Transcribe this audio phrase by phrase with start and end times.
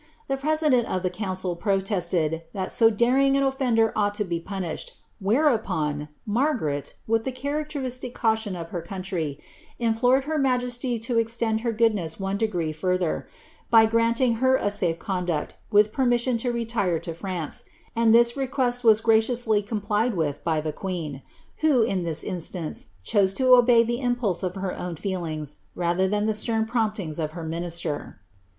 [0.27, 4.95] The president of the council protested that so daring an offender ought to be punished,
[5.19, 9.39] whereupon, Margaret, with the charadei istic caution of her country,
[9.77, 13.27] implored her majesty to extend her jopJ ness one degree further,
[13.69, 17.63] by granting her a safe conduct, with pernii?sic>n to retire to France,
[17.95, 21.21] and this request was graciously complied with bv the queen,'
[21.57, 26.25] who, in this instance, chose to obey the impulse of her oirn feelings rather than
[26.25, 28.19] the stern promptings of her minister.